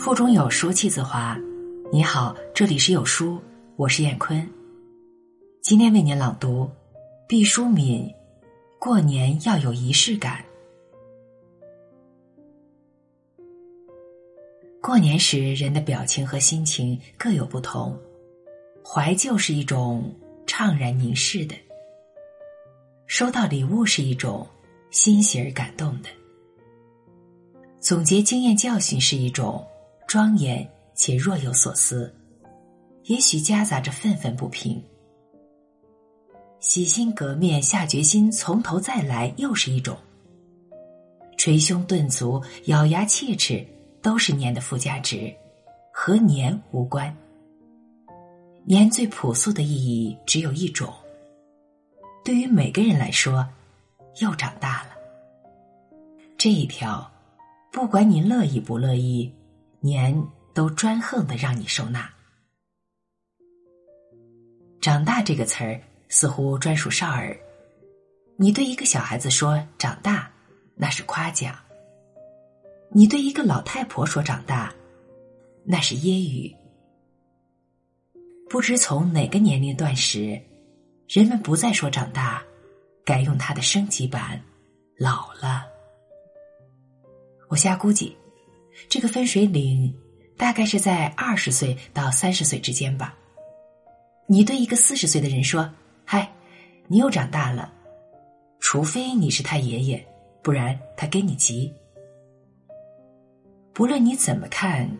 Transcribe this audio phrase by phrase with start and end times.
[0.00, 1.38] 腹中有书气自华。
[1.92, 3.38] 你好，这里是有书，
[3.76, 4.48] 我是燕坤。
[5.60, 6.70] 今天为您朗读
[7.28, 8.04] 毕淑敏
[8.78, 10.42] 《过年要有仪式感》。
[14.80, 17.94] 过年时，人的表情和心情各有不同。
[18.82, 20.10] 怀旧是一种
[20.46, 21.54] 怅然凝视的，
[23.06, 24.48] 收到礼物是一种
[24.90, 26.08] 欣喜而感动的，
[27.80, 29.62] 总结经验教训是一种
[30.10, 32.12] 庄严且若有所思，
[33.04, 34.82] 也许夹杂着愤愤不平。
[36.58, 39.96] 洗心革面、下决心从头再来又是一种，
[41.38, 43.64] 捶胸顿足、咬牙切齿
[44.02, 45.32] 都是年的附加值，
[45.92, 47.16] 和年无关。
[48.64, 50.92] 年最朴素的意义只有一种，
[52.24, 53.46] 对于每个人来说，
[54.20, 54.88] 又长大了。
[56.36, 57.08] 这一条，
[57.70, 59.32] 不管你乐意不乐意，
[59.80, 62.10] 年都专横的让你收纳。
[64.80, 67.38] 长大这个词儿似乎专属少儿，
[68.36, 70.30] 你对一个小孩子说长大，
[70.74, 71.54] 那是夸奖；
[72.90, 74.72] 你对一个老太婆说长大，
[75.64, 76.54] 那是揶揄。
[78.48, 80.40] 不知从哪个年龄段时，
[81.08, 82.42] 人们不再说长大，
[83.04, 84.42] 改用它的升级版
[84.98, 85.64] “老了”。
[87.48, 88.16] 我瞎估计，
[88.88, 89.94] 这个分水岭
[90.36, 93.14] 大概是在二十岁到三十岁之间吧。
[94.26, 95.70] 你对一个四十岁的人说
[96.04, 96.32] ：“嗨，
[96.86, 97.72] 你又长大了。”
[98.60, 100.06] 除非你是他爷爷，
[100.42, 101.72] 不然他跟你急。
[103.72, 104.90] 不论你怎么看。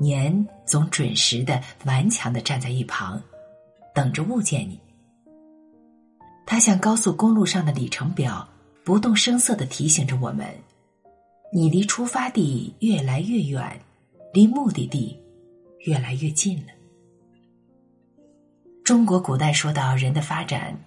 [0.00, 3.20] 年总准时的、顽强的站在一旁，
[3.92, 4.78] 等着物见你。
[6.46, 8.48] 它像高速公路上的里程表，
[8.84, 10.46] 不动声色的提醒着我们：
[11.50, 13.80] 你离出发地越来越远，
[14.34, 15.18] 离目的地
[15.86, 16.72] 越来越近了。
[18.84, 20.78] 中国古代说到人的发展，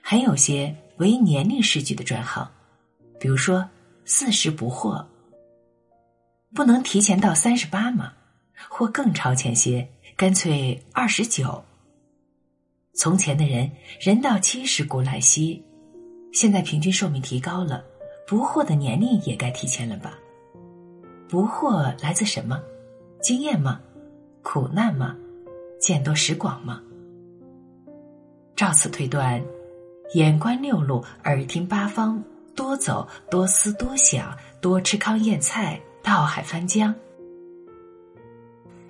[0.00, 2.50] 还有些为年龄试句的专号，
[3.18, 3.68] 比如说
[4.04, 5.04] 四十不惑。
[6.54, 8.12] 不能提前到三十八吗？
[8.68, 11.64] 或更超前些，干脆二十九。
[12.94, 13.68] 从前的人
[14.00, 15.64] 人到七十古来稀，
[16.32, 17.84] 现在平均寿命提高了，
[18.26, 20.18] 不惑的年龄也该提前了吧？
[21.28, 22.60] 不惑来自什么？
[23.20, 23.80] 经验吗？
[24.42, 25.16] 苦难吗？
[25.80, 26.80] 见多识广吗？
[28.56, 29.42] 照此推断，
[30.14, 32.22] 眼观六路，耳听八方，
[32.54, 35.80] 多走多思多想，多吃糠咽菜。
[36.04, 36.94] 到海翻江，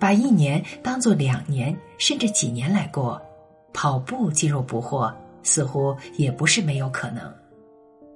[0.01, 3.23] 把一年当做两年甚至几年来过，
[3.73, 7.33] 跑步进入不惑，似乎也不是没有可能。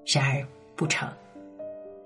[0.04, 0.44] 然而
[0.78, 1.12] 不成，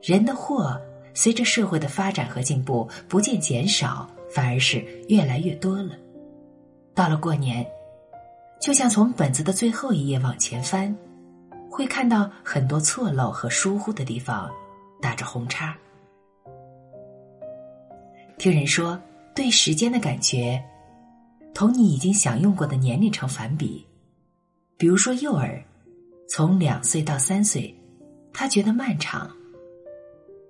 [0.01, 0.81] 人的祸
[1.13, 5.95] 随着社会的发展和进步不见减少，反而是越来越多了。
[6.95, 7.67] 到了过年，
[8.59, 10.97] 就像从本子的最后一页往前翻，
[11.71, 14.51] 会看到很多错漏和疏忽的地方，
[15.03, 15.77] 打着红叉。
[18.39, 18.99] 听人说，
[19.35, 20.63] 对时间的感觉，
[21.53, 23.87] 同你已经享用过的年龄成反比。
[24.79, 25.63] 比如说，幼儿
[26.27, 27.73] 从两岁到三岁，
[28.33, 29.29] 他觉得漫长；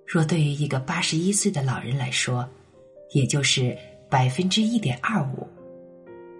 [0.05, 2.47] 若对于一个八十一岁的老人来说，
[3.11, 3.77] 也就是
[4.09, 5.47] 百分之一点二五，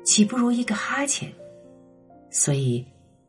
[0.03, 1.31] 岂不如一个哈欠？
[2.31, 2.85] 所以，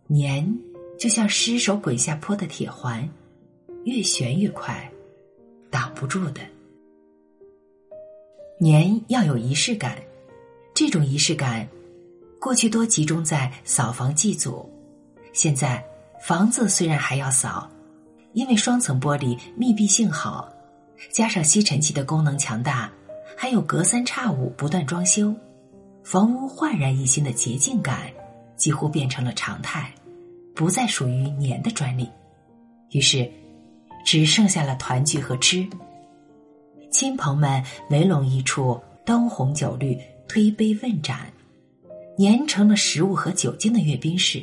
[0.07, 0.59] 年
[0.99, 3.07] 就像失手滚下坡的铁环，
[3.85, 4.91] 越旋越快，
[5.71, 6.41] 挡不住的。
[8.59, 9.99] 年要有仪式感，
[10.73, 11.69] 这种仪式感，
[12.41, 14.71] 过去多集中在扫房祭祖，
[15.33, 15.85] 现在
[16.23, 17.71] 房子虽然还要扫，
[18.35, 20.53] 因为双层玻璃密闭性好，
[21.11, 22.93] 加上吸尘器的功能强大，
[23.37, 25.35] 还有隔三差五不断装修，
[26.03, 28.11] 房屋焕然一新的洁净感
[28.57, 29.93] 几乎变成了常态，
[30.55, 32.09] 不再属于年的专利，
[32.91, 33.31] 于是
[34.05, 35.67] 只剩下了团聚和吃。
[36.91, 39.99] 亲朋们围拢一处，灯红酒绿，
[40.29, 41.33] 推杯问盏，
[42.17, 44.41] 年成了食物和酒精的阅兵式。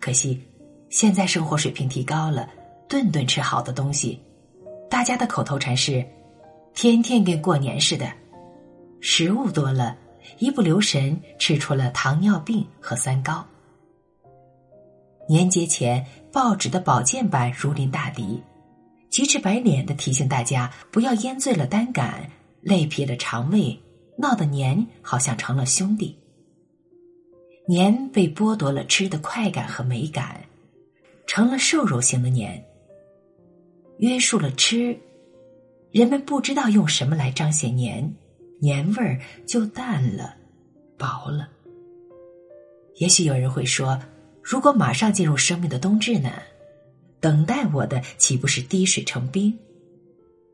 [0.00, 0.40] 可惜，
[0.90, 2.48] 现在生活水平提高了，
[2.88, 4.20] 顿顿吃好的东西，
[4.88, 6.04] 大家的口头禅是
[6.74, 8.06] ：“天天跟过年似的。”
[9.00, 9.96] 食物多了，
[10.38, 13.44] 一不留神吃出了糖尿病和三高。
[15.28, 18.40] 年节前，报纸的保健版如临大敌。
[19.10, 22.30] 急赤白脸的提醒大家不要烟醉了单杆，
[22.60, 23.76] 累疲了肠胃，
[24.18, 26.16] 闹得年好像成了兄弟。
[27.66, 30.40] 年被剥夺了吃的快感和美感，
[31.26, 32.62] 成了瘦肉型的年。
[33.98, 34.98] 约束了吃，
[35.90, 38.14] 人们不知道用什么来彰显年，
[38.60, 40.34] 年味儿就淡了，
[40.98, 41.48] 薄了。
[42.96, 43.98] 也许有人会说，
[44.42, 46.30] 如果马上进入生命的冬至呢？
[47.18, 49.58] 等待我的岂不是滴水成冰？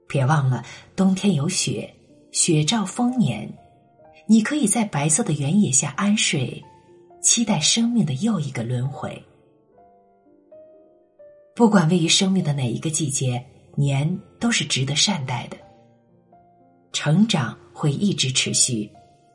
[0.08, 1.92] 别忘了，冬天有雪，
[2.30, 3.52] 雪兆丰年，
[4.28, 6.62] 你可以在白色的原野下安睡，
[7.20, 9.20] 期待生命的又一个轮回。
[11.54, 13.44] 不管位于生命的哪一个季节，
[13.76, 15.56] 年都是值得善待的。
[16.92, 18.90] 成长会一直持续，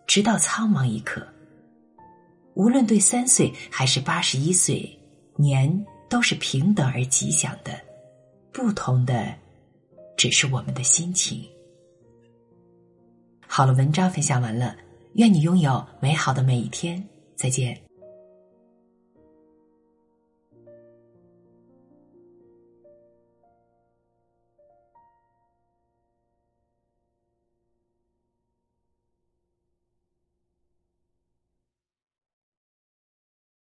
[0.07, 1.25] 直到苍茫一刻。
[2.55, 4.99] 无论对三岁还是八十一岁，
[5.35, 7.71] 年都是平等而吉祥的。
[8.51, 9.35] 不同的，
[10.17, 11.43] 只是我们的心情。
[13.45, 14.75] 好了，文章分享完了，
[15.13, 17.07] 愿你拥有美好的每一天。
[17.35, 17.86] 再见。